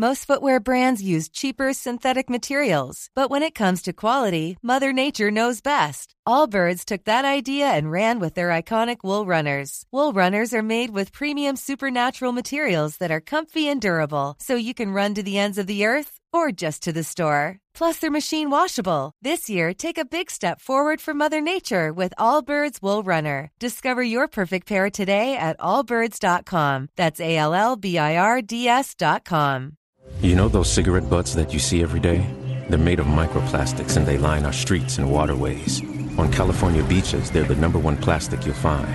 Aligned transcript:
Most 0.00 0.24
footwear 0.24 0.60
brands 0.60 1.02
use 1.02 1.28
cheaper 1.28 1.74
synthetic 1.74 2.30
materials, 2.30 3.10
but 3.14 3.28
when 3.28 3.42
it 3.42 3.54
comes 3.54 3.82
to 3.82 3.92
quality, 3.92 4.56
Mother 4.62 4.94
Nature 4.94 5.30
knows 5.30 5.60
best. 5.60 6.14
Allbirds 6.26 6.86
took 6.86 7.04
that 7.04 7.26
idea 7.26 7.66
and 7.66 7.90
ran 7.90 8.18
with 8.18 8.32
their 8.32 8.48
iconic 8.48 9.04
wool 9.04 9.26
runners. 9.26 9.84
Wool 9.92 10.14
runners 10.14 10.54
are 10.54 10.62
made 10.62 10.88
with 10.88 11.12
premium 11.12 11.54
supernatural 11.54 12.32
materials 12.32 12.96
that 12.96 13.10
are 13.10 13.20
comfy 13.20 13.68
and 13.68 13.78
durable, 13.78 14.36
so 14.38 14.54
you 14.54 14.72
can 14.72 14.94
run 14.94 15.12
to 15.16 15.22
the 15.22 15.38
ends 15.38 15.58
of 15.58 15.66
the 15.66 15.84
earth 15.84 16.18
or 16.32 16.50
just 16.50 16.82
to 16.84 16.94
the 16.94 17.04
store. 17.04 17.58
Plus, 17.74 17.98
they're 17.98 18.10
machine 18.10 18.48
washable. 18.48 19.12
This 19.20 19.50
year, 19.50 19.74
take 19.74 19.98
a 19.98 20.10
big 20.16 20.30
step 20.30 20.62
forward 20.62 21.02
for 21.02 21.12
Mother 21.12 21.42
Nature 21.42 21.92
with 21.92 22.14
Allbirds 22.18 22.80
Wool 22.80 23.02
Runner. 23.02 23.50
Discover 23.58 24.02
your 24.04 24.28
perfect 24.28 24.66
pair 24.66 24.88
today 24.88 25.36
at 25.36 25.58
allbirds.com. 25.58 26.88
That's 26.96 27.20
A 27.20 27.36
L 27.36 27.52
L 27.52 27.76
B 27.76 27.98
I 27.98 28.16
R 28.16 28.40
D 28.40 28.66
S.com. 28.66 29.76
You 30.22 30.36
know 30.36 30.48
those 30.48 30.70
cigarette 30.70 31.08
butts 31.08 31.34
that 31.34 31.52
you 31.52 31.58
see 31.58 31.82
every 31.82 32.00
day? 32.00 32.26
They're 32.68 32.78
made 32.78 33.00
of 33.00 33.06
microplastics 33.06 33.96
and 33.96 34.06
they 34.06 34.18
line 34.18 34.44
our 34.44 34.52
streets 34.52 34.98
and 34.98 35.10
waterways. 35.10 35.80
On 36.18 36.30
California 36.30 36.84
beaches, 36.84 37.30
they're 37.30 37.44
the 37.44 37.54
number 37.56 37.78
one 37.78 37.96
plastic 37.96 38.44
you'll 38.44 38.54
find. 38.54 38.86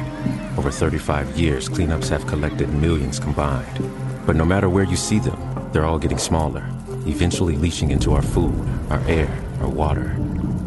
Over 0.57 0.69
35 0.69 1.37
years, 1.37 1.67
cleanups 1.67 2.09
have 2.09 2.27
collected 2.27 2.69
millions 2.73 3.19
combined. 3.19 3.79
But 4.25 4.35
no 4.35 4.45
matter 4.45 4.69
where 4.69 4.83
you 4.83 4.95
see 4.95 5.19
them, 5.19 5.69
they're 5.71 5.85
all 5.85 5.99
getting 5.99 6.19
smaller 6.19 6.63
eventually 7.07 7.55
leaching 7.55 7.91
into 7.91 8.13
our 8.13 8.21
food, 8.21 8.55
our 8.89 8.99
air, 9.07 9.29
our 9.61 9.69
water. 9.69 10.15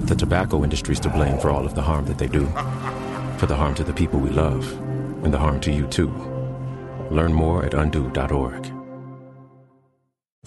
The 0.02 0.14
tobacco 0.14 0.62
industry 0.62 0.92
is 0.92 1.00
to 1.00 1.10
blame 1.10 1.38
for 1.38 1.50
all 1.50 1.66
of 1.66 1.74
the 1.74 1.82
harm 1.82 2.06
that 2.06 2.18
they 2.18 2.28
do, 2.28 2.46
for 3.38 3.46
the 3.46 3.56
harm 3.56 3.74
to 3.74 3.84
the 3.84 3.92
people 3.92 4.20
we 4.20 4.30
love, 4.30 4.70
and 5.24 5.34
the 5.34 5.38
harm 5.38 5.60
to 5.60 5.72
you 5.72 5.86
too. 5.88 6.10
Learn 7.10 7.32
more 7.32 7.64
at 7.64 7.74
undo.org. 7.74 8.77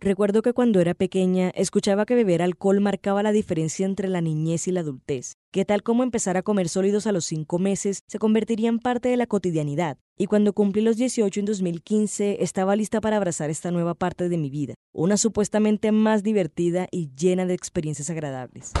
Recuerdo 0.00 0.42
que 0.42 0.52
cuando 0.52 0.80
era 0.80 0.94
pequeña 0.94 1.50
escuchaba 1.56 2.06
que 2.06 2.14
beber 2.14 2.40
alcohol 2.40 2.80
marcaba 2.80 3.24
la 3.24 3.32
diferencia 3.32 3.84
entre 3.84 4.06
la 4.06 4.20
niñez 4.20 4.68
y 4.68 4.70
la 4.70 4.80
adultez, 4.80 5.34
que 5.50 5.64
tal 5.64 5.82
como 5.82 6.04
empezar 6.04 6.36
a 6.36 6.42
comer 6.42 6.68
sólidos 6.68 7.08
a 7.08 7.12
los 7.12 7.24
cinco 7.24 7.58
meses 7.58 8.04
se 8.06 8.20
convertiría 8.20 8.68
en 8.68 8.78
parte 8.78 9.08
de 9.08 9.16
la 9.16 9.26
cotidianidad, 9.26 9.98
y 10.16 10.26
cuando 10.26 10.52
cumplí 10.52 10.82
los 10.82 10.98
18 10.98 11.40
en 11.40 11.46
2015 11.46 12.44
estaba 12.44 12.76
lista 12.76 13.00
para 13.00 13.16
abrazar 13.16 13.50
esta 13.50 13.72
nueva 13.72 13.94
parte 13.94 14.28
de 14.28 14.38
mi 14.38 14.50
vida, 14.50 14.74
una 14.92 15.16
supuestamente 15.16 15.90
más 15.90 16.22
divertida 16.22 16.86
y 16.92 17.10
llena 17.16 17.44
de 17.44 17.54
experiencias 17.54 18.08
agradables. 18.08 18.74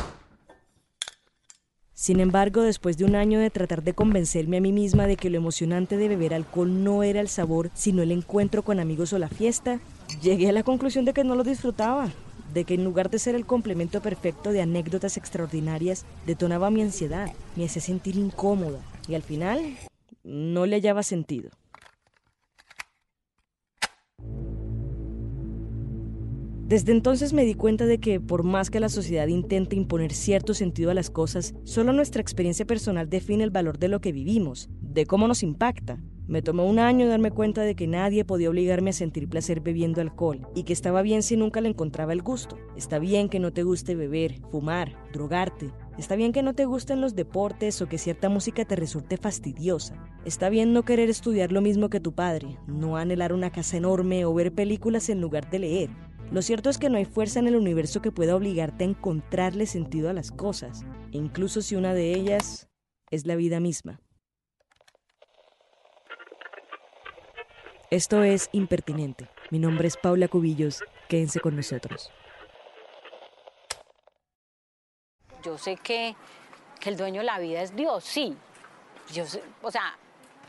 Sin 1.94 2.20
embargo, 2.20 2.62
después 2.62 2.96
de 2.96 3.04
un 3.04 3.16
año 3.16 3.40
de 3.40 3.50
tratar 3.50 3.82
de 3.82 3.92
convencerme 3.92 4.58
a 4.58 4.60
mí 4.60 4.70
misma 4.70 5.08
de 5.08 5.16
que 5.16 5.30
lo 5.30 5.36
emocionante 5.36 5.96
de 5.96 6.06
beber 6.06 6.32
alcohol 6.32 6.84
no 6.84 7.02
era 7.02 7.20
el 7.20 7.28
sabor, 7.28 7.72
sino 7.74 8.02
el 8.02 8.12
encuentro 8.12 8.62
con 8.62 8.78
amigos 8.78 9.12
o 9.12 9.18
la 9.18 9.28
fiesta, 9.28 9.80
llegué 10.22 10.48
a 10.48 10.52
la 10.52 10.62
conclusión 10.62 11.04
de 11.04 11.12
que 11.12 11.24
no 11.24 11.34
lo 11.34 11.44
disfrutaba, 11.44 12.10
de 12.52 12.64
que 12.64 12.74
en 12.74 12.84
lugar 12.84 13.10
de 13.10 13.18
ser 13.18 13.34
el 13.34 13.46
complemento 13.46 14.00
perfecto 14.00 14.52
de 14.52 14.62
anécdotas 14.62 15.16
extraordinarias, 15.16 16.06
detonaba 16.26 16.70
mi 16.70 16.82
ansiedad, 16.82 17.32
me 17.56 17.64
hacía 17.64 17.82
sentir 17.82 18.16
incómoda 18.16 18.80
y 19.06 19.14
al 19.14 19.22
final 19.22 19.76
no 20.24 20.66
le 20.66 20.76
hallaba 20.76 21.02
sentido. 21.02 21.50
Desde 26.68 26.92
entonces 26.92 27.32
me 27.32 27.46
di 27.46 27.54
cuenta 27.54 27.86
de 27.86 27.98
que 27.98 28.20
por 28.20 28.42
más 28.42 28.68
que 28.68 28.78
la 28.78 28.90
sociedad 28.90 29.26
intente 29.26 29.74
imponer 29.74 30.12
cierto 30.12 30.52
sentido 30.52 30.90
a 30.90 30.94
las 30.94 31.08
cosas, 31.08 31.54
solo 31.64 31.94
nuestra 31.94 32.20
experiencia 32.20 32.66
personal 32.66 33.08
define 33.08 33.42
el 33.42 33.50
valor 33.50 33.78
de 33.78 33.88
lo 33.88 34.02
que 34.02 34.12
vivimos, 34.12 34.68
de 34.82 35.06
cómo 35.06 35.26
nos 35.28 35.42
impacta. 35.42 35.98
Me 36.28 36.42
tomó 36.42 36.66
un 36.66 36.78
año 36.78 37.08
darme 37.08 37.30
cuenta 37.30 37.62
de 37.62 37.74
que 37.74 37.86
nadie 37.86 38.22
podía 38.22 38.50
obligarme 38.50 38.90
a 38.90 38.92
sentir 38.92 39.30
placer 39.30 39.62
bebiendo 39.62 40.02
alcohol 40.02 40.46
y 40.54 40.64
que 40.64 40.74
estaba 40.74 41.00
bien 41.00 41.22
si 41.22 41.38
nunca 41.38 41.62
le 41.62 41.70
encontraba 41.70 42.12
el 42.12 42.20
gusto. 42.20 42.58
Está 42.76 42.98
bien 42.98 43.30
que 43.30 43.38
no 43.38 43.50
te 43.50 43.62
guste 43.62 43.94
beber, 43.94 44.42
fumar, 44.50 44.94
drogarte. 45.10 45.72
Está 45.96 46.16
bien 46.16 46.32
que 46.32 46.42
no 46.42 46.52
te 46.52 46.66
gusten 46.66 47.00
los 47.00 47.14
deportes 47.14 47.80
o 47.80 47.88
que 47.88 47.96
cierta 47.96 48.28
música 48.28 48.66
te 48.66 48.76
resulte 48.76 49.16
fastidiosa. 49.16 50.04
Está 50.26 50.50
bien 50.50 50.74
no 50.74 50.82
querer 50.82 51.08
estudiar 51.08 51.50
lo 51.50 51.62
mismo 51.62 51.88
que 51.88 51.98
tu 51.98 52.12
padre, 52.12 52.58
no 52.66 52.98
anhelar 52.98 53.32
una 53.32 53.50
casa 53.50 53.78
enorme 53.78 54.26
o 54.26 54.34
ver 54.34 54.52
películas 54.52 55.08
en 55.08 55.22
lugar 55.22 55.48
de 55.48 55.60
leer. 55.60 55.90
Lo 56.30 56.42
cierto 56.42 56.68
es 56.68 56.76
que 56.76 56.90
no 56.90 56.98
hay 56.98 57.06
fuerza 57.06 57.38
en 57.38 57.46
el 57.46 57.56
universo 57.56 58.02
que 58.02 58.12
pueda 58.12 58.36
obligarte 58.36 58.84
a 58.84 58.88
encontrarle 58.88 59.64
sentido 59.64 60.10
a 60.10 60.12
las 60.12 60.30
cosas, 60.30 60.84
incluso 61.10 61.62
si 61.62 61.74
una 61.74 61.94
de 61.94 62.12
ellas 62.12 62.68
es 63.10 63.24
la 63.24 63.34
vida 63.34 63.60
misma. 63.60 64.02
Esto 67.90 68.22
es 68.22 68.50
Impertinente. 68.52 69.30
Mi 69.50 69.58
nombre 69.58 69.88
es 69.88 69.96
Paula 69.96 70.28
Cubillos. 70.28 70.84
Quédense 71.08 71.40
con 71.40 71.56
nosotros. 71.56 72.12
Yo 75.42 75.56
sé 75.56 75.76
que, 75.76 76.14
que 76.80 76.90
el 76.90 76.98
dueño 76.98 77.20
de 77.20 77.24
la 77.24 77.38
vida 77.38 77.62
es 77.62 77.74
Dios, 77.74 78.04
sí. 78.04 78.36
Yo 79.14 79.24
sé, 79.24 79.42
o 79.62 79.70
sea, 79.70 79.96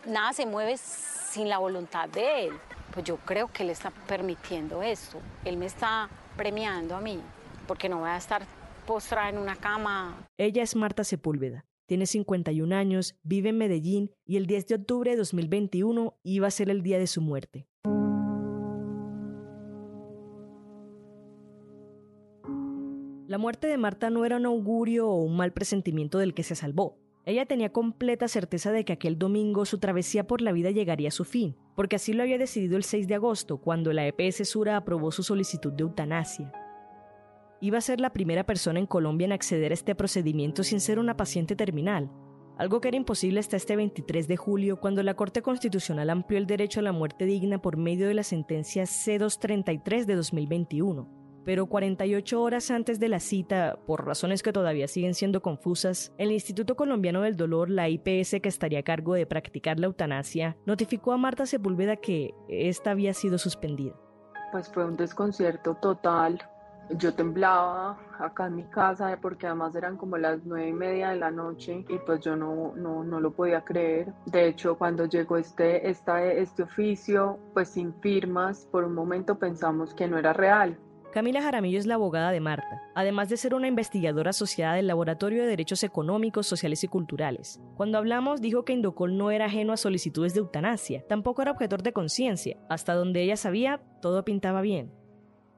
nada 0.05 0.33
se 0.33 0.45
mueve 0.45 0.75
sin 0.75 1.47
la 1.47 1.59
voluntad 1.59 2.09
de 2.09 2.47
Él. 2.47 2.59
Pues 2.93 3.05
yo 3.05 3.15
creo 3.15 3.47
que 3.47 3.63
Él 3.63 3.69
está 3.69 3.91
permitiendo 3.91 4.83
esto. 4.83 5.21
Él 5.45 5.55
me 5.55 5.67
está 5.67 6.09
premiando 6.35 6.97
a 6.97 6.99
mí, 6.99 7.21
porque 7.67 7.87
no 7.87 7.99
voy 7.99 8.09
a 8.09 8.17
estar 8.17 8.41
postrada 8.85 9.29
en 9.29 9.37
una 9.37 9.55
cama. 9.55 10.27
Ella 10.37 10.61
es 10.61 10.75
Marta 10.75 11.05
Sepúlveda. 11.05 11.63
Tiene 11.89 12.05
51 12.05 12.75
años, 12.75 13.15
vive 13.23 13.49
en 13.49 13.57
Medellín 13.57 14.11
y 14.23 14.37
el 14.37 14.45
10 14.45 14.67
de 14.67 14.75
octubre 14.75 15.09
de 15.09 15.17
2021 15.17 16.19
iba 16.21 16.45
a 16.45 16.51
ser 16.51 16.69
el 16.69 16.83
día 16.83 16.99
de 16.99 17.07
su 17.07 17.19
muerte. 17.19 17.65
La 23.27 23.39
muerte 23.39 23.65
de 23.65 23.77
Marta 23.79 24.11
no 24.11 24.23
era 24.23 24.37
un 24.37 24.45
augurio 24.45 25.09
o 25.09 25.23
un 25.23 25.35
mal 25.35 25.51
presentimiento 25.51 26.19
del 26.19 26.35
que 26.35 26.43
se 26.43 26.53
salvó. 26.53 26.99
Ella 27.25 27.47
tenía 27.47 27.71
completa 27.71 28.27
certeza 28.27 28.71
de 28.71 28.85
que 28.85 28.93
aquel 28.93 29.17
domingo 29.17 29.65
su 29.65 29.79
travesía 29.79 30.27
por 30.27 30.41
la 30.41 30.51
vida 30.51 30.69
llegaría 30.69 31.07
a 31.07 31.11
su 31.11 31.25
fin, 31.25 31.55
porque 31.75 31.95
así 31.95 32.13
lo 32.13 32.21
había 32.21 32.37
decidido 32.37 32.77
el 32.77 32.83
6 32.83 33.07
de 33.07 33.15
agosto, 33.15 33.57
cuando 33.57 33.93
la 33.93 34.05
EPS 34.05 34.47
Sura 34.47 34.77
aprobó 34.77 35.11
su 35.11 35.23
solicitud 35.23 35.73
de 35.73 35.81
eutanasia. 35.81 36.53
Iba 37.61 37.77
a 37.77 37.81
ser 37.81 37.99
la 37.99 38.13
primera 38.13 38.45
persona 38.45 38.79
en 38.79 38.85
Colombia 38.85 39.25
en 39.25 39.33
acceder 39.33 39.71
a 39.71 39.73
este 39.73 39.95
procedimiento 39.95 40.63
sin 40.63 40.79
ser 40.79 40.97
una 40.97 41.17
paciente 41.17 41.55
terminal, 41.55 42.09
algo 42.57 42.81
que 42.81 42.89
era 42.89 42.97
imposible 42.97 43.39
hasta 43.39 43.57
este 43.57 43.75
23 43.75 44.27
de 44.27 44.37
julio, 44.37 44.79
cuando 44.79 45.03
la 45.03 45.13
Corte 45.13 45.41
Constitucional 45.41 46.09
amplió 46.09 46.37
el 46.39 46.45
derecho 46.47 46.79
a 46.79 46.83
la 46.83 46.91
muerte 46.91 47.25
digna 47.25 47.61
por 47.61 47.77
medio 47.77 48.07
de 48.07 48.13
la 48.13 48.23
sentencia 48.23 48.85
C-233 48.85 50.05
de 50.05 50.15
2021 50.15 51.19
pero 51.49 51.65
48 51.65 52.39
horas 52.41 52.69
antes 52.69 52.99
de 52.99 53.09
la 53.09 53.19
cita, 53.19 53.79
por 53.87 54.05
razones 54.05 54.43
que 54.43 54.53
todavía 54.53 54.87
siguen 54.87 55.15
siendo 55.15 55.41
confusas, 55.41 56.13
el 56.19 56.31
Instituto 56.31 56.75
Colombiano 56.75 57.21
del 57.21 57.37
Dolor, 57.37 57.71
la 57.71 57.89
IPS 57.89 58.35
que 58.41 58.49
estaría 58.49 58.79
a 58.79 58.83
cargo 58.83 59.15
de 59.15 59.25
practicar 59.25 59.79
la 59.79 59.87
eutanasia, 59.87 60.57
notificó 60.67 61.11
a 61.11 61.17
Marta 61.17 61.47
Sepúlveda 61.47 61.95
que 61.95 62.35
esta 62.49 62.91
había 62.91 63.15
sido 63.15 63.39
suspendida. 63.39 63.95
Pues 64.51 64.69
fue 64.71 64.85
un 64.85 64.95
desconcierto 64.95 65.73
total. 65.81 66.39
Yo 66.97 67.13
temblaba 67.13 67.97
acá 68.19 68.47
en 68.47 68.55
mi 68.55 68.63
casa 68.63 69.17
porque 69.21 69.47
además 69.47 69.75
eran 69.75 69.97
como 69.97 70.17
las 70.17 70.39
nueve 70.45 70.69
y 70.69 70.73
media 70.73 71.09
de 71.09 71.17
la 71.17 71.31
noche 71.31 71.85
y 71.87 71.97
pues 71.99 72.19
yo 72.21 72.35
no, 72.35 72.73
no, 72.75 73.03
no 73.03 73.19
lo 73.19 73.31
podía 73.31 73.61
creer. 73.61 74.13
De 74.25 74.47
hecho, 74.47 74.77
cuando 74.77 75.05
llegó 75.05 75.37
este, 75.37 75.89
esta, 75.89 76.23
este 76.23 76.63
oficio, 76.63 77.39
pues 77.53 77.69
sin 77.69 77.93
firmas, 78.01 78.67
por 78.71 78.83
un 78.83 78.93
momento 78.93 79.37
pensamos 79.37 79.93
que 79.93 80.07
no 80.07 80.17
era 80.17 80.33
real 80.33 80.77
Camila 81.11 81.41
Jaramillo 81.41 81.79
es 81.79 81.87
la 81.87 81.95
abogada 81.95 82.31
de 82.31 82.39
Marta, 82.39 82.83
además 82.93 83.29
de 83.29 83.37
ser 83.37 83.55
una 83.55 83.67
investigadora 83.67 84.29
asociada 84.29 84.75
del 84.75 84.85
Laboratorio 84.85 85.41
de 85.41 85.47
Derechos 85.47 85.83
Económicos, 85.83 86.45
Sociales 86.45 86.83
y 86.83 86.87
Culturales. 86.87 87.59
Cuando 87.75 87.97
hablamos, 87.97 88.41
dijo 88.41 88.63
que 88.63 88.73
Indocol 88.73 89.17
no 89.17 89.31
era 89.31 89.45
ajeno 89.45 89.73
a 89.73 89.77
solicitudes 89.77 90.35
de 90.35 90.41
eutanasia, 90.41 91.03
tampoco 91.07 91.41
era 91.41 91.51
objetor 91.51 91.81
de 91.81 91.93
conciencia. 91.93 92.57
Hasta 92.69 92.93
donde 92.93 93.23
ella 93.23 93.37
sabía, 93.37 93.81
todo 94.03 94.23
pintaba 94.23 94.61
bien. 94.61 94.98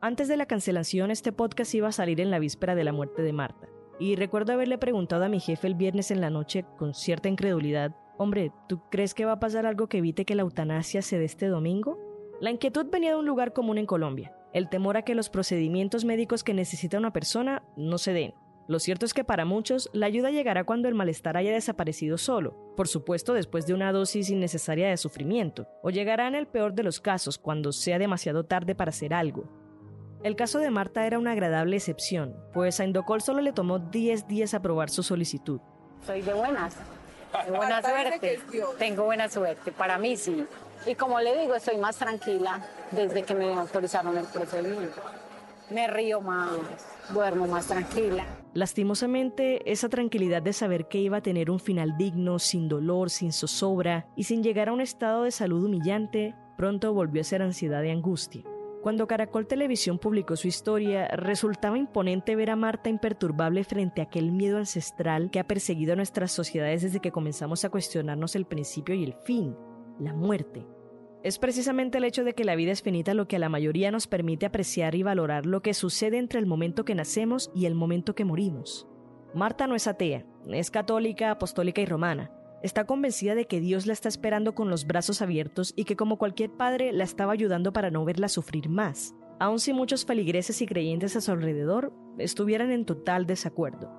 Antes 0.01 0.27
de 0.27 0.35
la 0.35 0.47
cancelación, 0.47 1.11
este 1.11 1.31
podcast 1.31 1.73
iba 1.75 1.87
a 1.87 1.91
salir 1.91 2.19
en 2.21 2.31
la 2.31 2.39
víspera 2.39 2.73
de 2.73 2.83
la 2.83 2.91
muerte 2.91 3.21
de 3.21 3.33
Marta. 3.33 3.67
Y 3.99 4.15
recuerdo 4.15 4.51
haberle 4.51 4.79
preguntado 4.79 5.25
a 5.25 5.29
mi 5.29 5.39
jefe 5.39 5.67
el 5.67 5.75
viernes 5.75 6.09
en 6.09 6.21
la 6.21 6.31
noche, 6.31 6.65
con 6.77 6.93
cierta 6.93 7.29
incredulidad, 7.29 7.95
Hombre, 8.17 8.51
¿tú 8.67 8.81
crees 8.91 9.15
que 9.15 9.25
va 9.25 9.33
a 9.33 9.39
pasar 9.39 9.65
algo 9.65 9.87
que 9.87 9.97
evite 9.97 10.25
que 10.25 10.35
la 10.35 10.43
eutanasia 10.43 11.01
se 11.01 11.17
dé 11.17 11.25
este 11.25 11.47
domingo? 11.47 11.97
La 12.39 12.51
inquietud 12.51 12.85
venía 12.91 13.11
de 13.11 13.17
un 13.17 13.25
lugar 13.25 13.51
común 13.53 13.79
en 13.79 13.87
Colombia 13.87 14.35
el 14.53 14.69
temor 14.69 14.97
a 14.97 15.03
que 15.03 15.15
los 15.15 15.29
procedimientos 15.29 16.05
médicos 16.05 16.43
que 16.43 16.53
necesita 16.53 16.97
una 16.97 17.13
persona 17.13 17.63
no 17.75 17.97
se 17.97 18.13
den. 18.13 18.33
Lo 18.67 18.79
cierto 18.79 19.05
es 19.05 19.13
que 19.13 19.23
para 19.23 19.43
muchos 19.43 19.89
la 19.91 20.05
ayuda 20.05 20.29
llegará 20.29 20.63
cuando 20.63 20.87
el 20.87 20.95
malestar 20.95 21.35
haya 21.35 21.51
desaparecido 21.51 22.17
solo, 22.17 22.73
por 22.77 22.87
supuesto 22.87 23.33
después 23.33 23.65
de 23.65 23.73
una 23.73 23.91
dosis 23.91 24.29
innecesaria 24.29 24.89
de 24.89 24.97
sufrimiento, 24.97 25.67
o 25.83 25.89
llegará 25.89 26.27
en 26.27 26.35
el 26.35 26.47
peor 26.47 26.73
de 26.73 26.83
los 26.83 27.01
casos 27.01 27.37
cuando 27.37 27.71
sea 27.71 27.99
demasiado 27.99 28.45
tarde 28.45 28.75
para 28.75 28.89
hacer 28.89 29.13
algo. 29.13 29.60
El 30.23 30.35
caso 30.35 30.59
de 30.59 30.69
Marta 30.69 31.07
era 31.07 31.17
una 31.17 31.31
agradable 31.31 31.77
excepción, 31.77 32.35
pues 32.53 32.79
a 32.79 32.85
Indocol 32.85 33.21
solo 33.21 33.41
le 33.41 33.53
tomó 33.53 33.79
10 33.79 34.27
días 34.27 34.53
aprobar 34.53 34.91
su 34.91 35.01
solicitud. 35.01 35.59
Soy 36.05 36.21
de 36.21 36.33
buenas, 36.33 36.75
de 37.45 37.51
buena 37.57 37.81
suerte, 37.81 38.39
tengo 38.77 39.05
buena 39.05 39.27
suerte, 39.29 39.71
para 39.71 39.97
mí 39.97 40.15
sí. 40.15 40.45
Y 40.85 40.93
como 40.93 41.19
le 41.19 41.39
digo, 41.41 41.55
estoy 41.55 41.77
más 41.77 41.97
tranquila 41.97 42.61
desde 42.91 43.23
que 43.23 43.33
me 43.33 43.51
autorizaron 43.51 44.15
el 44.15 44.25
procedimiento. 44.25 45.01
Me 45.71 45.87
río 45.87 46.21
más, 46.21 46.51
duermo 47.11 47.47
más 47.47 47.65
tranquila. 47.65 48.23
Lastimosamente, 48.53 49.71
esa 49.71 49.89
tranquilidad 49.89 50.43
de 50.43 50.53
saber 50.53 50.87
que 50.87 50.99
iba 50.99 51.17
a 51.17 51.21
tener 51.21 51.49
un 51.49 51.59
final 51.59 51.97
digno, 51.97 52.37
sin 52.37 52.69
dolor, 52.69 53.09
sin 53.09 53.31
zozobra 53.31 54.05
y 54.15 54.25
sin 54.25 54.43
llegar 54.43 54.69
a 54.69 54.73
un 54.73 54.81
estado 54.81 55.23
de 55.23 55.31
salud 55.31 55.63
humillante, 55.63 56.35
pronto 56.57 56.93
volvió 56.93 57.21
a 57.21 57.23
ser 57.23 57.41
ansiedad 57.41 57.81
y 57.81 57.89
angustia. 57.89 58.43
Cuando 58.81 59.07
Caracol 59.07 59.45
Televisión 59.45 59.99
publicó 59.99 60.35
su 60.35 60.47
historia, 60.47 61.07
resultaba 61.09 61.77
imponente 61.77 62.35
ver 62.35 62.49
a 62.49 62.55
Marta 62.55 62.89
imperturbable 62.89 63.63
frente 63.63 64.01
a 64.01 64.05
aquel 64.05 64.31
miedo 64.31 64.57
ancestral 64.57 65.29
que 65.29 65.39
ha 65.39 65.45
perseguido 65.45 65.93
a 65.93 65.95
nuestras 65.95 66.31
sociedades 66.31 66.81
desde 66.81 66.99
que 66.99 67.11
comenzamos 67.11 67.63
a 67.63 67.69
cuestionarnos 67.69 68.35
el 68.35 68.45
principio 68.45 68.95
y 68.95 69.03
el 69.03 69.13
fin, 69.13 69.55
la 69.99 70.13
muerte. 70.13 70.65
Es 71.21 71.37
precisamente 71.37 71.99
el 71.99 72.05
hecho 72.05 72.23
de 72.23 72.33
que 72.33 72.43
la 72.43 72.55
vida 72.55 72.71
es 72.71 72.81
finita 72.81 73.13
lo 73.13 73.27
que 73.27 73.35
a 73.35 73.39
la 73.39 73.49
mayoría 73.49 73.91
nos 73.91 74.07
permite 74.07 74.47
apreciar 74.47 74.95
y 74.95 75.03
valorar 75.03 75.45
lo 75.45 75.61
que 75.61 75.75
sucede 75.75 76.17
entre 76.17 76.39
el 76.39 76.47
momento 76.47 76.83
que 76.83 76.95
nacemos 76.95 77.51
y 77.53 77.67
el 77.67 77.75
momento 77.75 78.15
que 78.15 78.25
morimos. 78.25 78.87
Marta 79.35 79.67
no 79.67 79.75
es 79.75 79.85
atea, 79.85 80.25
es 80.47 80.71
católica, 80.71 81.29
apostólica 81.29 81.81
y 81.81 81.85
romana. 81.85 82.31
Está 82.63 82.85
convencida 82.85 83.33
de 83.33 83.47
que 83.47 83.59
Dios 83.59 83.87
la 83.87 83.93
está 83.93 84.07
esperando 84.07 84.53
con 84.53 84.69
los 84.69 84.85
brazos 84.85 85.23
abiertos 85.23 85.73
y 85.75 85.85
que 85.85 85.95
como 85.95 86.17
cualquier 86.17 86.51
padre 86.51 86.91
la 86.91 87.03
estaba 87.03 87.33
ayudando 87.33 87.73
para 87.73 87.89
no 87.89 88.05
verla 88.05 88.29
sufrir 88.29 88.69
más, 88.69 89.15
aun 89.39 89.59
si 89.59 89.73
muchos 89.73 90.05
feligreses 90.05 90.61
y 90.61 90.67
creyentes 90.67 91.15
a 91.15 91.21
su 91.21 91.31
alrededor 91.31 91.91
estuvieran 92.19 92.69
en 92.71 92.85
total 92.85 93.25
desacuerdo. 93.25 93.89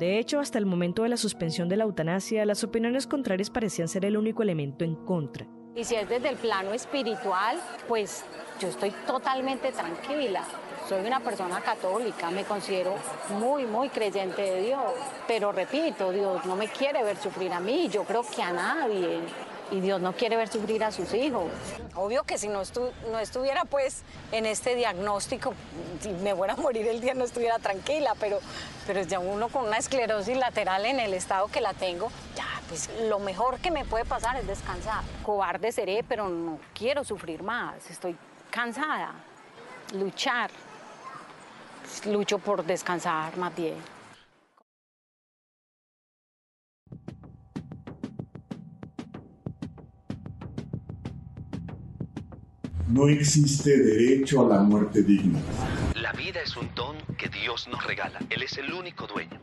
De 0.00 0.18
hecho, 0.18 0.40
hasta 0.40 0.58
el 0.58 0.66
momento 0.66 1.04
de 1.04 1.10
la 1.10 1.16
suspensión 1.16 1.68
de 1.68 1.76
la 1.76 1.84
eutanasia, 1.84 2.44
las 2.46 2.64
opiniones 2.64 3.06
contrarias 3.06 3.50
parecían 3.50 3.86
ser 3.86 4.04
el 4.04 4.16
único 4.16 4.42
elemento 4.42 4.84
en 4.84 4.96
contra. 4.96 5.46
Y 5.76 5.84
si 5.84 5.94
es 5.94 6.08
desde 6.08 6.30
el 6.30 6.36
plano 6.36 6.72
espiritual, 6.72 7.58
pues 7.86 8.24
yo 8.60 8.68
estoy 8.68 8.92
totalmente 9.06 9.70
tranquila. 9.70 10.42
Soy 10.90 11.06
una 11.06 11.20
persona 11.20 11.60
católica, 11.60 12.32
me 12.32 12.42
considero 12.42 12.96
muy, 13.38 13.64
muy 13.64 13.90
creyente 13.90 14.42
de 14.42 14.62
Dios. 14.62 14.92
Pero 15.28 15.52
repito, 15.52 16.10
Dios 16.10 16.44
no 16.46 16.56
me 16.56 16.66
quiere 16.66 17.04
ver 17.04 17.16
sufrir 17.16 17.52
a 17.52 17.60
mí, 17.60 17.88
yo 17.88 18.02
creo 18.02 18.24
que 18.24 18.42
a 18.42 18.50
nadie. 18.50 19.20
Y 19.70 19.78
Dios 19.78 20.00
no 20.00 20.14
quiere 20.14 20.36
ver 20.36 20.48
sufrir 20.48 20.82
a 20.82 20.90
sus 20.90 21.14
hijos. 21.14 21.44
Obvio 21.94 22.24
que 22.24 22.38
si 22.38 22.48
no, 22.48 22.62
estuviera 23.20 23.64
pues 23.66 24.02
en 24.32 24.46
este 24.46 24.74
diagnóstico, 24.74 25.54
si 26.00 26.08
me 26.08 26.34
fuera 26.34 26.54
a 26.54 26.56
morir 26.56 26.88
el 26.88 27.00
día 27.00 27.14
no 27.14 27.22
estuviera 27.22 27.60
tranquila, 27.60 28.16
pero, 28.18 28.40
pero 28.84 29.00
ya 29.02 29.20
uno 29.20 29.48
con 29.48 29.66
una 29.66 29.76
esclerosis 29.76 30.36
lateral 30.36 30.86
en 30.86 30.98
el 30.98 31.14
estado 31.14 31.46
que 31.46 31.60
la 31.60 31.72
tengo, 31.72 32.10
ya 32.34 32.48
pues 32.66 32.90
lo 33.02 33.20
mejor 33.20 33.60
que 33.60 33.70
me 33.70 33.84
puede 33.84 34.04
pasar 34.06 34.34
es 34.38 34.46
descansar. 34.48 35.04
Cobarde 35.24 35.70
seré, 35.70 36.02
pero 36.02 36.28
no 36.28 36.58
quiero 36.74 37.04
sufrir 37.04 37.44
más, 37.44 37.88
estoy 37.88 38.16
cansada. 38.50 39.14
Luchar, 39.92 40.50
lucho 42.06 42.38
por 42.38 42.64
descansar 42.64 43.36
más 43.36 43.54
bien. 43.54 43.74
No 52.88 53.08
existe 53.08 53.78
derecho 53.78 54.44
a 54.44 54.48
la 54.48 54.62
muerte 54.62 55.02
digna. 55.02 55.38
La 55.94 56.12
vida 56.12 56.40
es 56.42 56.56
un 56.56 56.68
don 56.74 56.96
que 57.16 57.28
Dios 57.28 57.68
nos 57.68 57.86
regala. 57.86 58.18
Él 58.30 58.42
es 58.42 58.58
el 58.58 58.72
único 58.72 59.06
dueño. 59.06 59.38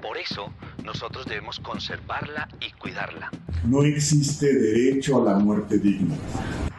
Por 0.00 0.16
eso 0.16 0.52
nosotros 0.84 1.26
debemos 1.26 1.58
conservarla 1.58 2.48
y 2.60 2.70
cuidarla. 2.72 3.30
No 3.64 3.82
existe 3.82 4.46
derecho 4.54 5.20
a 5.20 5.32
la 5.32 5.38
muerte 5.40 5.78
digna. 5.78 6.14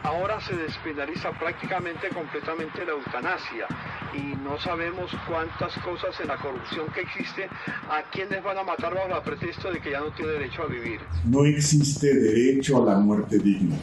Ahora 0.04 0.40
se 0.40 0.56
despenaliza 0.56 1.32
prácticamente 1.38 2.08
completamente 2.08 2.86
la 2.86 2.92
eutanasia 2.92 3.66
y 4.16 4.36
no 4.42 4.58
sabemos 4.60 5.10
cuántas 5.28 5.72
cosas 5.84 6.18
en 6.20 6.28
la 6.28 6.36
corrupción 6.36 6.86
que 6.94 7.02
existe 7.02 7.48
a 7.90 8.02
quienes 8.10 8.42
van 8.42 8.58
a 8.58 8.62
matar 8.62 8.94
bajo 8.94 9.14
el 9.14 9.22
pretexto 9.22 9.70
de 9.70 9.80
que 9.80 9.90
ya 9.90 10.00
no 10.00 10.12
tiene 10.14 10.32
derecho 10.32 10.62
a 10.62 10.66
vivir. 10.66 11.00
No 11.24 11.44
existe 11.44 12.14
derecho 12.14 12.82
a 12.82 12.92
la 12.92 12.98
muerte 12.98 13.38
digna. 13.38 13.76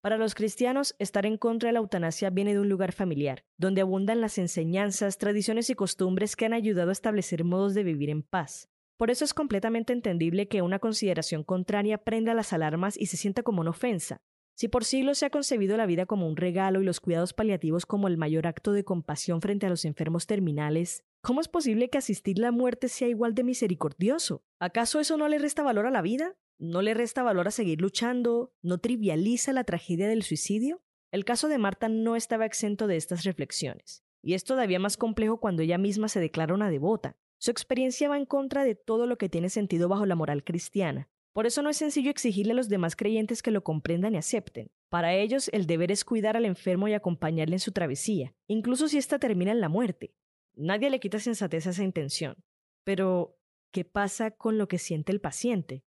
Para 0.00 0.16
los 0.16 0.34
cristianos, 0.34 0.94
estar 0.98 1.26
en 1.26 1.36
contra 1.36 1.68
de 1.68 1.72
la 1.74 1.80
eutanasia 1.80 2.30
viene 2.30 2.54
de 2.54 2.60
un 2.60 2.68
lugar 2.68 2.92
familiar, 2.92 3.44
donde 3.58 3.82
abundan 3.82 4.20
las 4.20 4.38
enseñanzas, 4.38 5.18
tradiciones 5.18 5.70
y 5.70 5.74
costumbres 5.74 6.34
que 6.34 6.46
han 6.46 6.54
ayudado 6.54 6.90
a 6.90 6.92
establecer 6.92 7.44
modos 7.44 7.74
de 7.74 7.82
vivir 7.82 8.08
en 8.08 8.22
paz. 8.22 8.70
Por 8.98 9.10
eso 9.10 9.24
es 9.24 9.32
completamente 9.32 9.94
entendible 9.94 10.48
que 10.48 10.60
una 10.60 10.78
consideración 10.78 11.44
contraria 11.44 11.96
prenda 11.96 12.34
las 12.34 12.52
alarmas 12.52 12.98
y 12.98 13.06
se 13.06 13.16
sienta 13.16 13.42
como 13.42 13.62
una 13.62 13.70
ofensa. 13.70 14.20
Si 14.54 14.68
por 14.68 14.84
siglos 14.84 15.16
se 15.16 15.24
ha 15.24 15.30
concebido 15.30 15.78
la 15.78 15.86
vida 15.86 16.04
como 16.04 16.26
un 16.26 16.36
regalo 16.36 16.82
y 16.82 16.84
los 16.84 17.00
cuidados 17.00 17.32
paliativos 17.32 17.86
como 17.86 18.08
el 18.08 18.18
mayor 18.18 18.46
acto 18.46 18.72
de 18.72 18.84
compasión 18.84 19.40
frente 19.40 19.64
a 19.64 19.70
los 19.70 19.86
enfermos 19.86 20.26
terminales, 20.26 21.04
¿cómo 21.22 21.40
es 21.40 21.48
posible 21.48 21.88
que 21.88 21.98
asistir 21.98 22.38
la 22.38 22.50
muerte 22.50 22.88
sea 22.88 23.08
igual 23.08 23.34
de 23.34 23.44
misericordioso? 23.44 24.42
¿Acaso 24.58 25.00
eso 25.00 25.16
no 25.16 25.28
le 25.28 25.38
resta 25.38 25.62
valor 25.62 25.86
a 25.86 25.90
la 25.90 26.02
vida? 26.02 26.36
no 26.58 26.82
le 26.82 26.94
resta 26.94 27.22
valor 27.22 27.48
a 27.48 27.52
seguir 27.52 27.80
luchando, 27.80 28.52
no 28.62 28.78
trivializa 28.78 29.52
la 29.52 29.64
tragedia 29.64 30.08
del 30.08 30.22
suicidio. 30.22 30.82
El 31.10 31.24
caso 31.24 31.48
de 31.48 31.58
Marta 31.58 31.88
no 31.88 32.16
estaba 32.16 32.46
exento 32.46 32.86
de 32.86 32.96
estas 32.96 33.24
reflexiones, 33.24 34.04
y 34.22 34.34
es 34.34 34.44
todavía 34.44 34.78
más 34.78 34.96
complejo 34.96 35.40
cuando 35.40 35.62
ella 35.62 35.78
misma 35.78 36.08
se 36.08 36.20
declara 36.20 36.54
una 36.54 36.70
devota. 36.70 37.16
Su 37.40 37.52
experiencia 37.52 38.08
va 38.08 38.18
en 38.18 38.26
contra 38.26 38.64
de 38.64 38.74
todo 38.74 39.06
lo 39.06 39.16
que 39.16 39.28
tiene 39.28 39.48
sentido 39.48 39.88
bajo 39.88 40.06
la 40.06 40.16
moral 40.16 40.42
cristiana. 40.42 41.08
Por 41.32 41.46
eso 41.46 41.62
no 41.62 41.70
es 41.70 41.76
sencillo 41.76 42.10
exigirle 42.10 42.52
a 42.52 42.56
los 42.56 42.68
demás 42.68 42.96
creyentes 42.96 43.42
que 43.42 43.52
lo 43.52 43.62
comprendan 43.62 44.14
y 44.14 44.18
acepten. 44.18 44.72
Para 44.88 45.14
ellos 45.14 45.48
el 45.52 45.66
deber 45.66 45.92
es 45.92 46.04
cuidar 46.04 46.36
al 46.36 46.44
enfermo 46.44 46.88
y 46.88 46.94
acompañarle 46.94 47.54
en 47.54 47.60
su 47.60 47.70
travesía, 47.70 48.34
incluso 48.48 48.88
si 48.88 48.98
ésta 48.98 49.20
termina 49.20 49.52
en 49.52 49.60
la 49.60 49.68
muerte. 49.68 50.14
Nadie 50.54 50.90
le 50.90 50.98
quita 50.98 51.20
sensatez 51.20 51.68
a 51.68 51.70
esa 51.70 51.84
intención. 51.84 52.34
Pero, 52.82 53.38
¿qué 53.70 53.84
pasa 53.84 54.32
con 54.32 54.58
lo 54.58 54.66
que 54.66 54.78
siente 54.78 55.12
el 55.12 55.20
paciente? 55.20 55.84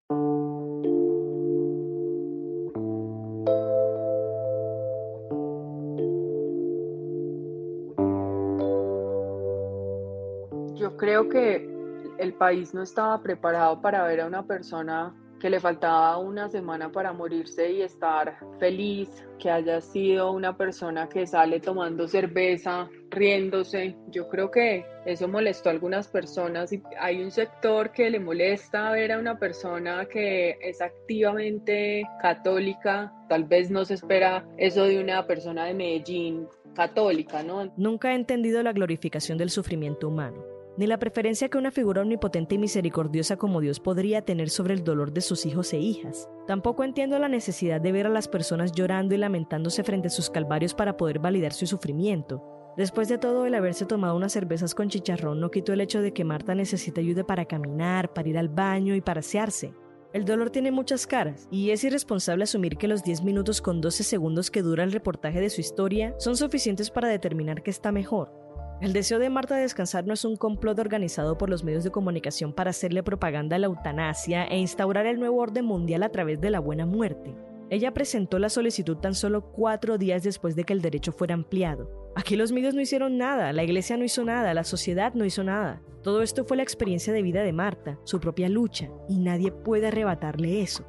Creo 11.21 11.29
que 11.29 11.69
el 12.17 12.33
país 12.33 12.73
no 12.73 12.83
estaba 12.83 13.21
preparado 13.21 13.81
para 13.81 14.03
ver 14.03 14.21
a 14.21 14.27
una 14.27 14.45
persona 14.45 15.15
que 15.39 15.49
le 15.49 15.59
faltaba 15.59 16.19
una 16.19 16.49
semana 16.49 16.91
para 16.91 17.13
morirse 17.13 17.71
y 17.71 17.81
estar 17.81 18.37
feliz, 18.59 19.09
que 19.39 19.49
haya 19.49 19.81
sido 19.81 20.31
una 20.31 20.55
persona 20.55 21.09
que 21.09 21.25
sale 21.25 21.59
tomando 21.59 22.07
cerveza, 22.07 22.87
riéndose. 23.09 23.95
Yo 24.11 24.27
creo 24.27 24.51
que 24.51 24.85
eso 25.07 25.27
molestó 25.27 25.69
a 25.69 25.71
algunas 25.71 26.07
personas 26.07 26.71
y 26.71 26.83
hay 26.99 27.23
un 27.23 27.31
sector 27.31 27.91
que 27.91 28.11
le 28.11 28.19
molesta 28.19 28.91
ver 28.91 29.13
a 29.13 29.17
una 29.17 29.39
persona 29.39 30.05
que 30.05 30.59
es 30.61 30.79
activamente 30.79 32.03
católica. 32.21 33.11
Tal 33.27 33.45
vez 33.45 33.71
no 33.71 33.83
se 33.83 33.95
espera 33.95 34.45
eso 34.57 34.83
de 34.83 35.01
una 35.01 35.25
persona 35.25 35.65
de 35.65 35.73
Medellín 35.73 36.47
católica, 36.75 37.41
¿no? 37.41 37.73
Nunca 37.77 38.11
he 38.11 38.15
entendido 38.15 38.61
la 38.61 38.73
glorificación 38.73 39.39
del 39.39 39.49
sufrimiento 39.49 40.07
humano 40.07 40.50
ni 40.77 40.87
la 40.87 40.99
preferencia 40.99 41.49
que 41.49 41.57
una 41.57 41.71
figura 41.71 42.01
omnipotente 42.01 42.55
y 42.55 42.57
misericordiosa 42.57 43.37
como 43.37 43.61
Dios 43.61 43.79
podría 43.79 44.21
tener 44.21 44.49
sobre 44.49 44.73
el 44.73 44.83
dolor 44.83 45.11
de 45.11 45.21
sus 45.21 45.45
hijos 45.45 45.73
e 45.73 45.79
hijas. 45.79 46.29
Tampoco 46.47 46.83
entiendo 46.83 47.19
la 47.19 47.29
necesidad 47.29 47.81
de 47.81 47.91
ver 47.91 48.07
a 48.07 48.09
las 48.09 48.27
personas 48.27 48.71
llorando 48.71 49.13
y 49.15 49.17
lamentándose 49.17 49.83
frente 49.83 50.07
a 50.07 50.11
sus 50.11 50.29
calvarios 50.29 50.73
para 50.73 50.97
poder 50.97 51.19
validar 51.19 51.53
su 51.53 51.67
sufrimiento. 51.67 52.43
Después 52.77 53.09
de 53.09 53.17
todo, 53.17 53.45
el 53.45 53.55
haberse 53.55 53.85
tomado 53.85 54.15
unas 54.15 54.31
cervezas 54.31 54.73
con 54.73 54.87
chicharrón 54.87 55.41
no 55.41 55.51
quitó 55.51 55.73
el 55.73 55.81
hecho 55.81 56.01
de 56.01 56.13
que 56.13 56.23
Marta 56.23 56.55
necesita 56.55 57.01
ayuda 57.01 57.25
para 57.25 57.45
caminar, 57.45 58.13
para 58.13 58.29
ir 58.29 58.37
al 58.37 58.47
baño 58.47 58.95
y 58.95 59.01
para 59.01 59.19
asearse. 59.19 59.73
El 60.13 60.25
dolor 60.25 60.49
tiene 60.49 60.71
muchas 60.71 61.07
caras, 61.07 61.47
y 61.51 61.69
es 61.69 61.83
irresponsable 61.85 62.43
asumir 62.43 62.77
que 62.77 62.89
los 62.89 63.03
10 63.03 63.23
minutos 63.23 63.61
con 63.61 63.79
12 63.79 64.03
segundos 64.03 64.51
que 64.51 64.61
dura 64.61 64.83
el 64.83 64.91
reportaje 64.91 65.39
de 65.39 65.49
su 65.49 65.61
historia 65.61 66.15
son 66.17 66.35
suficientes 66.35 66.91
para 66.91 67.07
determinar 67.07 67.63
que 67.63 67.71
está 67.71 67.91
mejor. 67.93 68.40
El 68.81 68.93
deseo 68.93 69.19
de 69.19 69.29
Marta 69.29 69.55
de 69.55 69.61
descansar 69.61 70.07
no 70.07 70.13
es 70.15 70.25
un 70.25 70.35
complot 70.35 70.79
organizado 70.79 71.37
por 71.37 71.51
los 71.51 71.63
medios 71.63 71.83
de 71.83 71.91
comunicación 71.91 72.51
para 72.51 72.71
hacerle 72.71 73.03
propaganda 73.03 73.55
a 73.55 73.59
la 73.59 73.67
eutanasia 73.67 74.45
e 74.45 74.57
instaurar 74.57 75.05
el 75.05 75.19
nuevo 75.19 75.37
orden 75.37 75.65
mundial 75.65 76.01
a 76.01 76.09
través 76.09 76.41
de 76.41 76.49
la 76.49 76.59
buena 76.59 76.87
muerte. 76.87 77.35
Ella 77.69 77.93
presentó 77.93 78.39
la 78.39 78.49
solicitud 78.49 78.97
tan 78.97 79.13
solo 79.13 79.51
cuatro 79.51 79.99
días 79.99 80.23
después 80.23 80.55
de 80.55 80.63
que 80.63 80.73
el 80.73 80.81
derecho 80.81 81.11
fuera 81.11 81.35
ampliado. 81.35 81.91
Aquí 82.15 82.35
los 82.35 82.51
medios 82.51 82.73
no 82.73 82.81
hicieron 82.81 83.19
nada, 83.19 83.53
la 83.53 83.63
iglesia 83.63 83.97
no 83.97 84.03
hizo 84.03 84.25
nada, 84.25 84.51
la 84.55 84.63
sociedad 84.63 85.13
no 85.13 85.25
hizo 85.25 85.43
nada. 85.43 85.83
Todo 86.01 86.23
esto 86.23 86.43
fue 86.43 86.57
la 86.57 86.63
experiencia 86.63 87.13
de 87.13 87.21
vida 87.21 87.43
de 87.43 87.53
Marta, 87.53 87.99
su 88.03 88.19
propia 88.19 88.49
lucha, 88.49 88.89
y 89.07 89.19
nadie 89.19 89.51
puede 89.51 89.89
arrebatarle 89.89 90.63
eso. 90.63 90.87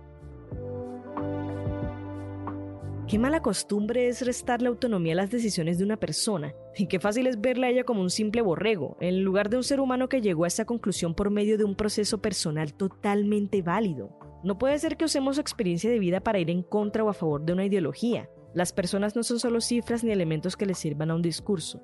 Qué 3.07 3.19
mala 3.19 3.43
costumbre 3.43 4.09
es 4.09 4.25
restar 4.25 4.63
la 4.63 4.71
autonomía 4.71 5.13
a 5.13 5.17
las 5.17 5.31
decisiones 5.31 5.77
de 5.77 5.85
una 5.85 5.99
persona, 5.99 6.55
y 6.77 6.87
qué 6.87 6.99
fácil 6.99 7.27
es 7.27 7.41
verla 7.41 7.67
a 7.67 7.71
ella 7.71 7.85
como 7.85 8.01
un 8.01 8.11
simple 8.11 8.43
borrego, 8.43 8.97
en 9.01 9.25
lugar 9.25 9.51
de 9.51 9.57
un 9.57 9.65
ser 9.65 9.81
humano 9.81 10.09
que 10.09 10.21
llegó 10.21 10.45
a 10.45 10.49
esa 10.49 10.65
conclusión 10.65 11.15
por 11.15 11.31
medio 11.31 11.59
de 11.59 11.65
un 11.65 11.75
proceso 11.75 12.21
personal 12.21 12.75
totalmente 12.75 13.63
válido. 13.63 14.19
No 14.43 14.59
puede 14.59 14.79
ser 14.79 14.97
que 14.97 15.05
usemos 15.05 15.37
su 15.37 15.41
experiencia 15.41 15.91
de 15.91 15.99
vida 15.99 16.21
para 16.21 16.39
ir 16.39 16.51
en 16.51 16.63
contra 16.63 17.05
o 17.05 17.09
a 17.09 17.15
favor 17.15 17.45
de 17.45 17.53
una 17.53 17.65
ideología. 17.65 18.29
Las 18.55 18.73
personas 18.73 19.15
no 19.15 19.23
son 19.23 19.39
solo 19.39 19.61
cifras 19.61 20.03
ni 20.03 20.11
elementos 20.11 20.57
que 20.57 20.67
le 20.67 20.75
sirvan 20.75 21.11
a 21.11 21.15
un 21.15 21.23
discurso. 21.23 21.81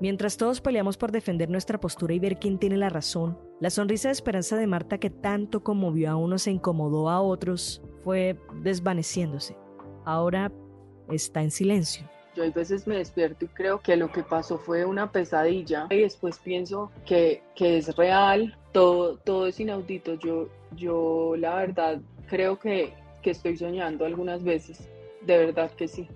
Mientras 0.00 0.36
todos 0.36 0.60
peleamos 0.60 0.96
por 0.96 1.12
defender 1.12 1.50
nuestra 1.50 1.80
postura 1.80 2.14
y 2.14 2.18
ver 2.18 2.38
quién 2.38 2.58
tiene 2.58 2.76
la 2.76 2.88
razón, 2.88 3.38
la 3.60 3.70
sonrisa 3.70 4.08
de 4.08 4.12
esperanza 4.12 4.56
de 4.56 4.66
Marta 4.66 4.98
que 4.98 5.10
tanto 5.10 5.62
conmovió 5.62 6.10
a 6.10 6.16
unos 6.16 6.46
e 6.46 6.50
incomodó 6.50 7.08
a 7.08 7.20
otros 7.20 7.82
fue 8.02 8.38
desvaneciéndose 8.62 9.56
ahora 10.04 10.52
está 11.08 11.42
en 11.42 11.50
silencio. 11.50 12.08
Yo 12.34 12.42
a 12.42 12.50
veces 12.50 12.86
me 12.86 12.96
despierto 12.96 13.44
y 13.44 13.48
creo 13.48 13.80
que 13.80 13.96
lo 13.96 14.10
que 14.10 14.24
pasó 14.24 14.58
fue 14.58 14.84
una 14.84 15.12
pesadilla 15.12 15.86
y 15.90 16.00
después 16.00 16.38
pienso 16.38 16.90
que, 17.06 17.42
es 17.54 17.94
real, 17.96 18.56
todo, 18.72 19.18
todo 19.18 19.46
es 19.46 19.60
inaudito. 19.60 20.14
Yo, 20.14 20.48
yo 20.72 21.34
la 21.36 21.54
verdad 21.54 22.00
creo 22.28 22.58
que, 22.58 22.92
que 23.22 23.30
estoy 23.30 23.56
soñando 23.56 24.04
algunas 24.04 24.42
veces, 24.42 24.88
de 25.22 25.38
verdad 25.38 25.70
que 25.72 25.86
sí. 25.86 26.08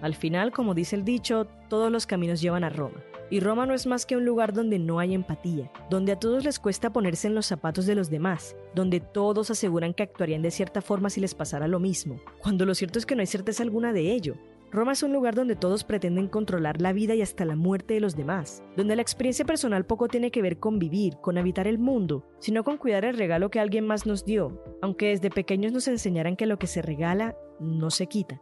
Al 0.00 0.14
final, 0.14 0.52
como 0.52 0.72
dice 0.72 0.96
el 0.96 1.04
dicho, 1.04 1.46
todos 1.68 1.92
los 1.92 2.06
caminos 2.06 2.40
llevan 2.40 2.64
a 2.64 2.70
Roma. 2.70 3.02
Y 3.30 3.38
Roma 3.38 3.64
no 3.64 3.74
es 3.74 3.86
más 3.86 4.06
que 4.06 4.16
un 4.16 4.24
lugar 4.24 4.52
donde 4.52 4.80
no 4.80 4.98
hay 4.98 5.14
empatía, 5.14 5.70
donde 5.88 6.12
a 6.12 6.18
todos 6.18 6.44
les 6.44 6.58
cuesta 6.58 6.92
ponerse 6.92 7.28
en 7.28 7.36
los 7.36 7.46
zapatos 7.46 7.86
de 7.86 7.94
los 7.94 8.10
demás, 8.10 8.56
donde 8.74 8.98
todos 8.98 9.50
aseguran 9.50 9.94
que 9.94 10.02
actuarían 10.02 10.42
de 10.42 10.50
cierta 10.50 10.82
forma 10.82 11.10
si 11.10 11.20
les 11.20 11.34
pasara 11.34 11.68
lo 11.68 11.78
mismo, 11.78 12.20
cuando 12.42 12.66
lo 12.66 12.74
cierto 12.74 12.98
es 12.98 13.06
que 13.06 13.14
no 13.14 13.20
hay 13.20 13.26
certeza 13.26 13.62
alguna 13.62 13.92
de 13.92 14.12
ello. 14.12 14.34
Roma 14.72 14.92
es 14.92 15.02
un 15.02 15.12
lugar 15.12 15.34
donde 15.34 15.56
todos 15.56 15.82
pretenden 15.82 16.28
controlar 16.28 16.80
la 16.80 16.92
vida 16.92 17.16
y 17.16 17.22
hasta 17.22 17.44
la 17.44 17.56
muerte 17.56 17.94
de 17.94 18.00
los 18.00 18.16
demás, 18.16 18.62
donde 18.76 18.94
la 18.94 19.02
experiencia 19.02 19.44
personal 19.44 19.84
poco 19.84 20.06
tiene 20.06 20.30
que 20.30 20.42
ver 20.42 20.58
con 20.58 20.78
vivir, 20.78 21.16
con 21.20 21.38
habitar 21.38 21.66
el 21.66 21.78
mundo, 21.78 22.24
sino 22.38 22.62
con 22.62 22.78
cuidar 22.78 23.04
el 23.04 23.16
regalo 23.16 23.50
que 23.50 23.58
alguien 23.58 23.84
más 23.84 24.06
nos 24.06 24.24
dio, 24.24 24.62
aunque 24.80 25.08
desde 25.08 25.30
pequeños 25.30 25.72
nos 25.72 25.88
enseñaran 25.88 26.36
que 26.36 26.46
lo 26.46 26.58
que 26.58 26.68
se 26.68 26.82
regala 26.82 27.36
no 27.58 27.90
se 27.90 28.06
quita. 28.06 28.40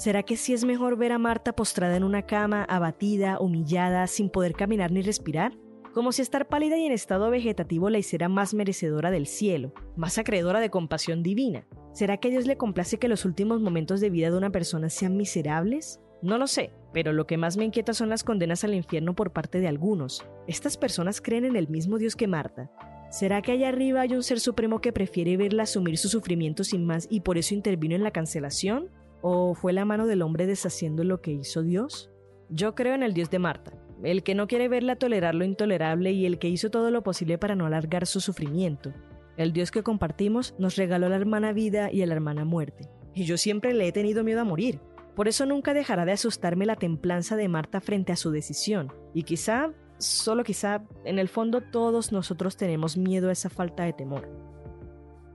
¿Será 0.00 0.22
que 0.22 0.38
sí 0.38 0.54
es 0.54 0.64
mejor 0.64 0.96
ver 0.96 1.12
a 1.12 1.18
Marta 1.18 1.52
postrada 1.52 1.94
en 1.94 2.04
una 2.04 2.22
cama, 2.22 2.64
abatida, 2.64 3.38
humillada, 3.38 4.06
sin 4.06 4.30
poder 4.30 4.54
caminar 4.54 4.90
ni 4.92 5.02
respirar? 5.02 5.52
Como 5.92 6.12
si 6.12 6.22
estar 6.22 6.48
pálida 6.48 6.78
y 6.78 6.86
en 6.86 6.92
estado 6.92 7.28
vegetativo 7.28 7.90
la 7.90 7.98
hiciera 7.98 8.30
más 8.30 8.54
merecedora 8.54 9.10
del 9.10 9.26
cielo, 9.26 9.74
más 9.96 10.16
acreedora 10.16 10.60
de 10.60 10.70
compasión 10.70 11.22
divina. 11.22 11.66
¿Será 11.92 12.16
que 12.16 12.28
a 12.28 12.30
Dios 12.30 12.46
le 12.46 12.56
complace 12.56 12.98
que 12.98 13.08
los 13.08 13.26
últimos 13.26 13.60
momentos 13.60 14.00
de 14.00 14.08
vida 14.08 14.30
de 14.30 14.38
una 14.38 14.48
persona 14.48 14.88
sean 14.88 15.18
miserables? 15.18 16.00
No 16.22 16.38
lo 16.38 16.46
sé, 16.46 16.72
pero 16.94 17.12
lo 17.12 17.26
que 17.26 17.36
más 17.36 17.58
me 17.58 17.66
inquieta 17.66 17.92
son 17.92 18.08
las 18.08 18.24
condenas 18.24 18.64
al 18.64 18.72
infierno 18.72 19.14
por 19.14 19.34
parte 19.34 19.60
de 19.60 19.68
algunos. 19.68 20.24
¿Estas 20.46 20.78
personas 20.78 21.20
creen 21.20 21.44
en 21.44 21.56
el 21.56 21.68
mismo 21.68 21.98
Dios 21.98 22.16
que 22.16 22.26
Marta? 22.26 22.70
¿Será 23.10 23.42
que 23.42 23.52
allá 23.52 23.68
arriba 23.68 24.00
hay 24.00 24.14
un 24.14 24.22
ser 24.22 24.40
supremo 24.40 24.80
que 24.80 24.94
prefiere 24.94 25.36
verla 25.36 25.64
asumir 25.64 25.98
su 25.98 26.08
sufrimiento 26.08 26.64
sin 26.64 26.86
más 26.86 27.06
y 27.10 27.20
por 27.20 27.36
eso 27.36 27.52
intervino 27.52 27.96
en 27.96 28.02
la 28.02 28.12
cancelación? 28.12 28.88
¿O 29.22 29.54
fue 29.54 29.72
la 29.72 29.84
mano 29.84 30.06
del 30.06 30.22
hombre 30.22 30.46
deshaciendo 30.46 31.04
lo 31.04 31.20
que 31.20 31.32
hizo 31.32 31.62
Dios? 31.62 32.10
Yo 32.48 32.74
creo 32.74 32.94
en 32.94 33.02
el 33.02 33.12
Dios 33.12 33.30
de 33.30 33.38
Marta, 33.38 33.72
el 34.02 34.22
que 34.22 34.34
no 34.34 34.46
quiere 34.46 34.68
verla 34.68 34.96
tolerar 34.96 35.34
lo 35.34 35.44
intolerable 35.44 36.12
y 36.12 36.26
el 36.26 36.38
que 36.38 36.48
hizo 36.48 36.70
todo 36.70 36.90
lo 36.90 37.02
posible 37.02 37.38
para 37.38 37.54
no 37.54 37.66
alargar 37.66 38.06
su 38.06 38.20
sufrimiento. 38.20 38.92
El 39.36 39.52
Dios 39.52 39.70
que 39.70 39.82
compartimos 39.82 40.54
nos 40.58 40.76
regaló 40.76 41.08
la 41.08 41.16
hermana 41.16 41.52
vida 41.52 41.92
y 41.92 42.02
a 42.02 42.06
la 42.06 42.14
hermana 42.14 42.44
muerte. 42.44 42.88
Y 43.14 43.24
yo 43.24 43.36
siempre 43.36 43.74
le 43.74 43.86
he 43.86 43.92
tenido 43.92 44.24
miedo 44.24 44.40
a 44.40 44.44
morir. 44.44 44.80
Por 45.14 45.28
eso 45.28 45.44
nunca 45.44 45.74
dejará 45.74 46.04
de 46.04 46.12
asustarme 46.12 46.66
la 46.66 46.76
templanza 46.76 47.36
de 47.36 47.48
Marta 47.48 47.80
frente 47.80 48.12
a 48.12 48.16
su 48.16 48.30
decisión. 48.30 48.92
Y 49.12 49.24
quizá, 49.24 49.72
solo 49.98 50.44
quizá, 50.44 50.82
en 51.04 51.18
el 51.18 51.28
fondo 51.28 51.60
todos 51.60 52.10
nosotros 52.10 52.56
tenemos 52.56 52.96
miedo 52.96 53.28
a 53.28 53.32
esa 53.32 53.50
falta 53.50 53.84
de 53.84 53.92
temor. 53.92 54.28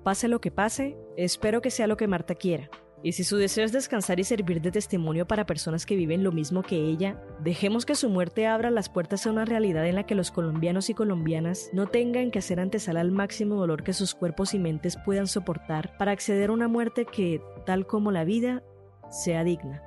Pase 0.03 0.27
lo 0.27 0.41
que 0.41 0.51
pase, 0.51 0.97
espero 1.17 1.61
que 1.61 1.71
sea 1.71 1.87
lo 1.87 1.97
que 1.97 2.07
Marta 2.07 2.35
quiera, 2.35 2.69
y 3.05 3.11
si 3.11 3.23
su 3.23 3.37
deseo 3.37 3.63
es 3.63 3.71
descansar 3.71 4.19
y 4.19 4.23
servir 4.23 4.61
de 4.61 4.71
testimonio 4.71 5.27
para 5.27 5.45
personas 5.45 5.85
que 5.85 5.95
viven 5.95 6.23
lo 6.23 6.31
mismo 6.31 6.63
que 6.63 6.75
ella, 6.75 7.21
dejemos 7.39 7.85
que 7.85 7.93
su 7.93 8.09
muerte 8.09 8.47
abra 8.47 8.71
las 8.71 8.89
puertas 8.89 9.27
a 9.27 9.29
una 9.29 9.45
realidad 9.45 9.85
en 9.85 9.93
la 9.93 10.07
que 10.07 10.15
los 10.15 10.31
colombianos 10.31 10.89
y 10.89 10.95
colombianas 10.95 11.69
no 11.71 11.85
tengan 11.85 12.31
que 12.31 12.39
hacer 12.39 12.59
antesala 12.59 13.01
al 13.01 13.11
máximo 13.11 13.57
dolor 13.57 13.83
que 13.83 13.93
sus 13.93 14.15
cuerpos 14.15 14.55
y 14.55 14.59
mentes 14.59 14.97
puedan 15.05 15.27
soportar 15.27 15.95
para 15.99 16.13
acceder 16.13 16.49
a 16.49 16.53
una 16.53 16.67
muerte 16.67 17.05
que, 17.05 17.43
tal 17.67 17.85
como 17.85 18.09
la 18.11 18.23
vida, 18.23 18.63
sea 19.11 19.43
digna. 19.43 19.83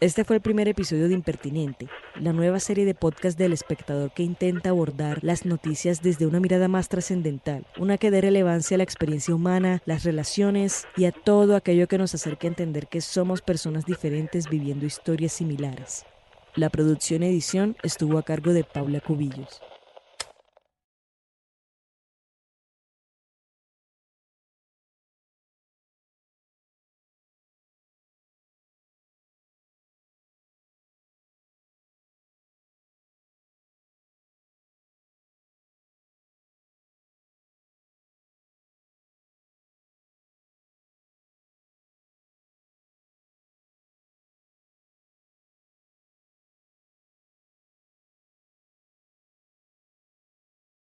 Este 0.00 0.24
fue 0.24 0.36
el 0.36 0.40
primer 0.40 0.66
episodio 0.66 1.08
de 1.08 1.14
Impertinente, 1.14 1.86
la 2.18 2.32
nueva 2.32 2.58
serie 2.58 2.86
de 2.86 2.94
podcast 2.94 3.38
del 3.38 3.52
espectador 3.52 4.10
que 4.14 4.22
intenta 4.22 4.70
abordar 4.70 5.22
las 5.22 5.44
noticias 5.44 6.00
desde 6.00 6.24
una 6.24 6.40
mirada 6.40 6.68
más 6.68 6.88
trascendental, 6.88 7.66
una 7.78 7.98
que 7.98 8.10
dé 8.10 8.22
relevancia 8.22 8.76
a 8.76 8.78
la 8.78 8.84
experiencia 8.84 9.34
humana, 9.34 9.82
las 9.84 10.04
relaciones 10.04 10.86
y 10.96 11.04
a 11.04 11.12
todo 11.12 11.54
aquello 11.54 11.86
que 11.86 11.98
nos 11.98 12.14
acerque 12.14 12.46
a 12.46 12.48
entender 12.48 12.86
que 12.86 13.02
somos 13.02 13.42
personas 13.42 13.84
diferentes 13.84 14.48
viviendo 14.48 14.86
historias 14.86 15.32
similares. 15.32 16.06
La 16.54 16.70
producción 16.70 17.22
y 17.22 17.26
edición 17.26 17.76
estuvo 17.82 18.16
a 18.16 18.22
cargo 18.22 18.54
de 18.54 18.64
Paula 18.64 19.00
Cubillos. 19.00 19.60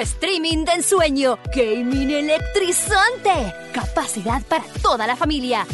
Streaming 0.00 0.64
de 0.64 0.72
ensueño, 0.72 1.38
gaming 1.54 2.10
electrizante, 2.10 3.54
capacidad 3.72 4.42
para 4.42 4.64
toda 4.82 5.06
la 5.06 5.14
familia. 5.14 5.66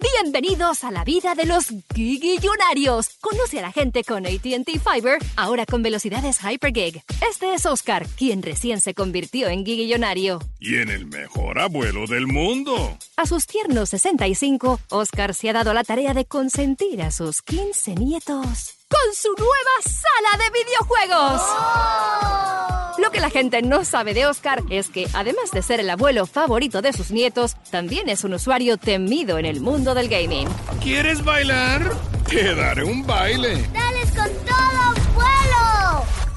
Bienvenidos 0.00 0.82
a 0.82 0.90
la 0.90 1.04
vida 1.04 1.36
de 1.36 1.46
los 1.46 1.68
gigillonarios. 1.94 3.10
Conoce 3.20 3.60
a 3.60 3.62
la 3.62 3.72
gente 3.72 4.02
con 4.02 4.26
ATT 4.26 4.80
Fiber, 4.82 5.18
ahora 5.36 5.64
con 5.64 5.82
velocidades 5.82 6.40
Hypergig. 6.42 7.02
Este 7.28 7.54
es 7.54 7.66
Oscar, 7.66 8.06
quien 8.16 8.42
recién 8.42 8.80
se 8.80 8.94
convirtió 8.94 9.48
en 9.48 9.64
gigillonario. 9.64 10.40
Y 10.58 10.76
en 10.76 10.88
el 10.88 11.06
mejor 11.06 11.60
abuelo 11.60 12.06
del 12.06 12.26
mundo. 12.26 12.98
A 13.16 13.26
sus 13.26 13.46
tiernos 13.46 13.90
65, 13.90 14.80
Oscar 14.90 15.34
se 15.34 15.50
ha 15.50 15.52
dado 15.52 15.72
la 15.72 15.84
tarea 15.84 16.14
de 16.14 16.24
consentir 16.24 17.00
a 17.02 17.12
sus 17.12 17.42
15 17.42 17.94
nietos 17.94 18.77
con 18.88 19.14
su 19.14 19.28
nueva 19.36 19.82
sala 19.82 20.44
de 20.44 20.50
videojuegos. 20.58 21.42
¡Oh! 21.44 22.94
Lo 22.98 23.10
que 23.10 23.20
la 23.20 23.30
gente 23.30 23.62
no 23.62 23.84
sabe 23.84 24.14
de 24.14 24.26
Oscar 24.26 24.62
es 24.70 24.88
que, 24.88 25.06
además 25.12 25.50
de 25.52 25.62
ser 25.62 25.78
el 25.80 25.90
abuelo 25.90 26.26
favorito 26.26 26.82
de 26.82 26.92
sus 26.92 27.10
nietos, 27.10 27.54
también 27.70 28.08
es 28.08 28.24
un 28.24 28.34
usuario 28.34 28.76
temido 28.76 29.38
en 29.38 29.44
el 29.44 29.60
mundo 29.60 29.94
del 29.94 30.08
gaming. 30.08 30.48
¿Quieres 30.82 31.22
bailar? 31.22 31.94
Te 32.28 32.54
daré 32.54 32.84
un 32.84 33.06
baile. 33.06 33.64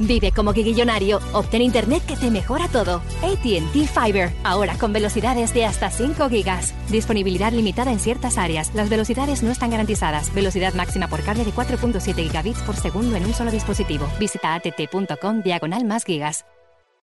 Vive 0.02 0.32
como 0.32 0.54
guiguillonario. 0.54 1.20
Obtén 1.34 1.62
internet 1.62 2.04
que 2.06 2.16
te 2.16 2.30
mejora 2.30 2.68
todo. 2.68 3.02
ATT 3.22 3.88
Fiber. 3.88 4.32
Ahora 4.44 4.78
con 4.78 4.94
velocidades 4.94 5.54
de 5.54 5.66
hasta 5.66 5.90
5 5.90 6.30
gigas. 6.30 6.74
Disponibilidad 6.90 7.52
limitada 7.52 7.92
en 7.92 8.00
ciertas 8.00 8.38
áreas. 8.38 8.72
Las 8.74 8.90
velocidades 8.90 9.44
no 9.44 9.52
están 9.52 9.72
garantizadas. 9.72 10.34
Velocidad 10.34 10.74
máxima 10.74 11.08
por 11.08 11.24
cable 11.24 11.46
de 11.46 11.52
4.7 11.52 12.16
gigabits 12.16 12.62
por 12.64 12.76
segundo 12.76 13.16
en 13.16 13.26
un 13.26 13.34
solo 13.34 13.52
dispositivo. 13.52 14.08
Visita 14.20 14.56
att.com 14.56 15.42
diagonal 15.42 15.86
más 15.86 16.04
gigas. 16.04 16.46